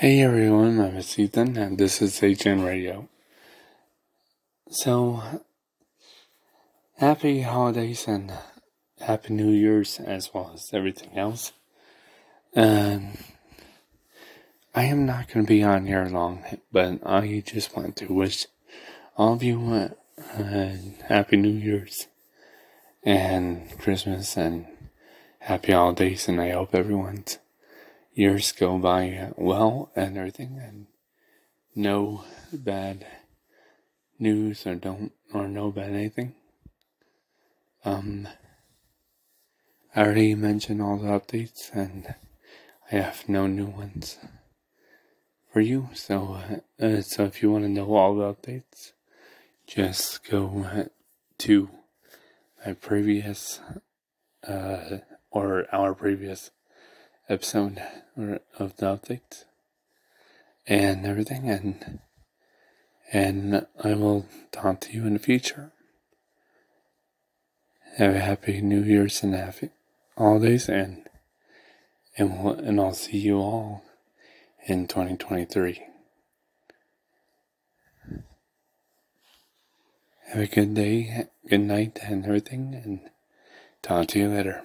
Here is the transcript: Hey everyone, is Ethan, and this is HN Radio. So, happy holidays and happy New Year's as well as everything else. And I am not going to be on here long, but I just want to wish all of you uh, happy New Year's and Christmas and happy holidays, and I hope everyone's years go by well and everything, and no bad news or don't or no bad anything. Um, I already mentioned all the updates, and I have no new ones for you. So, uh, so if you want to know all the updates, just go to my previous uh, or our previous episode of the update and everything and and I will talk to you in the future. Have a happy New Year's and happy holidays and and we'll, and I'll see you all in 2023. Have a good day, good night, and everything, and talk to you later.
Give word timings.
Hey 0.00 0.22
everyone, 0.22 0.78
is 0.78 1.18
Ethan, 1.18 1.56
and 1.56 1.76
this 1.76 2.00
is 2.00 2.20
HN 2.20 2.62
Radio. 2.62 3.08
So, 4.70 5.20
happy 6.98 7.42
holidays 7.42 8.06
and 8.06 8.32
happy 9.00 9.34
New 9.34 9.50
Year's 9.50 9.98
as 9.98 10.32
well 10.32 10.52
as 10.54 10.70
everything 10.72 11.18
else. 11.18 11.50
And 12.54 13.18
I 14.72 14.84
am 14.84 15.04
not 15.04 15.34
going 15.34 15.44
to 15.44 15.52
be 15.52 15.64
on 15.64 15.88
here 15.88 16.04
long, 16.04 16.44
but 16.70 17.04
I 17.04 17.42
just 17.44 17.76
want 17.76 17.96
to 17.96 18.14
wish 18.14 18.46
all 19.16 19.32
of 19.32 19.42
you 19.42 19.90
uh, 20.38 20.76
happy 21.08 21.36
New 21.38 21.48
Year's 21.48 22.06
and 23.02 23.76
Christmas 23.80 24.36
and 24.36 24.64
happy 25.40 25.72
holidays, 25.72 26.28
and 26.28 26.40
I 26.40 26.50
hope 26.50 26.72
everyone's 26.72 27.38
years 28.18 28.50
go 28.50 28.76
by 28.78 29.30
well 29.36 29.92
and 29.94 30.18
everything, 30.18 30.58
and 30.60 30.86
no 31.76 32.24
bad 32.52 33.06
news 34.18 34.66
or 34.66 34.74
don't 34.74 35.12
or 35.32 35.46
no 35.46 35.70
bad 35.70 35.90
anything. 35.90 36.34
Um, 37.84 38.26
I 39.94 40.00
already 40.02 40.34
mentioned 40.34 40.82
all 40.82 40.98
the 40.98 41.06
updates, 41.06 41.72
and 41.72 42.16
I 42.90 42.96
have 42.96 43.28
no 43.28 43.46
new 43.46 43.66
ones 43.66 44.18
for 45.52 45.60
you. 45.60 45.88
So, 45.94 46.40
uh, 46.80 47.02
so 47.02 47.24
if 47.24 47.40
you 47.40 47.52
want 47.52 47.64
to 47.66 47.70
know 47.70 47.94
all 47.94 48.16
the 48.16 48.34
updates, 48.34 48.94
just 49.64 50.28
go 50.28 50.88
to 51.38 51.70
my 52.66 52.72
previous 52.72 53.60
uh, 54.46 54.98
or 55.30 55.66
our 55.72 55.94
previous 55.94 56.50
episode 57.28 57.82
of 58.58 58.76
the 58.76 58.86
update 58.86 59.44
and 60.66 61.04
everything 61.04 61.50
and 61.50 62.00
and 63.12 63.66
I 63.82 63.94
will 63.94 64.26
talk 64.52 64.80
to 64.80 64.92
you 64.92 65.06
in 65.06 65.14
the 65.14 65.18
future. 65.18 65.72
Have 67.96 68.14
a 68.14 68.20
happy 68.20 68.60
New 68.60 68.82
Year's 68.82 69.22
and 69.22 69.34
happy 69.34 69.70
holidays 70.16 70.68
and 70.68 71.08
and 72.16 72.42
we'll, 72.42 72.54
and 72.54 72.80
I'll 72.80 72.94
see 72.94 73.18
you 73.18 73.38
all 73.38 73.84
in 74.66 74.86
2023. 74.86 75.82
Have 80.28 80.42
a 80.42 80.46
good 80.46 80.74
day, 80.74 81.26
good 81.48 81.60
night, 81.60 82.00
and 82.02 82.26
everything, 82.26 82.74
and 82.74 83.00
talk 83.80 84.08
to 84.08 84.18
you 84.18 84.28
later. 84.28 84.62